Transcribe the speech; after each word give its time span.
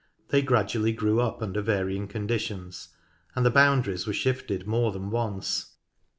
They 0.29 0.41
gradually 0.41 0.93
grew 0.93 1.21
up 1.21 1.43
under 1.43 1.61
varying 1.61 2.07
conditions, 2.07 2.87
and 3.35 3.45
the 3.45 3.51
boundaries 3.51 4.07
were 4.07 4.13
shifted 4.13 4.65
more 4.65 4.91
than 4.91 5.11
once. 5.11 5.75